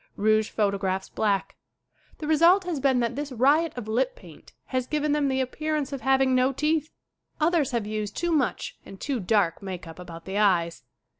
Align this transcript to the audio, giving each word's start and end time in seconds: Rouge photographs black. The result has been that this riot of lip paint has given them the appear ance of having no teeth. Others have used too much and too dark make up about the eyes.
Rouge 0.15 0.49
photographs 0.49 1.09
black. 1.09 1.55
The 2.17 2.25
result 2.25 2.63
has 2.63 2.79
been 2.79 3.01
that 3.01 3.15
this 3.15 3.31
riot 3.31 3.77
of 3.77 3.87
lip 3.87 4.15
paint 4.15 4.51
has 4.65 4.87
given 4.87 5.11
them 5.11 5.27
the 5.27 5.41
appear 5.41 5.75
ance 5.75 5.93
of 5.93 6.01
having 6.01 6.33
no 6.33 6.51
teeth. 6.51 6.89
Others 7.39 7.69
have 7.69 7.85
used 7.85 8.17
too 8.17 8.31
much 8.31 8.79
and 8.83 8.99
too 8.99 9.19
dark 9.19 9.61
make 9.61 9.85
up 9.85 9.99
about 9.99 10.25
the 10.25 10.39
eyes. 10.39 10.81